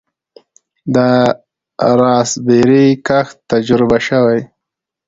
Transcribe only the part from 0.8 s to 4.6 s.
د راسبیري کښت تجربه شوی؟